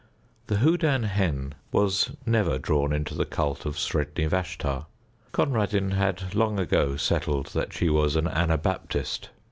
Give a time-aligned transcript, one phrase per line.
[0.47, 4.87] The Houdan hen was never drawn into the cult of Sredni Vashtar.
[5.31, 9.29] Conradin had long ago settled that she was an Anabaptist.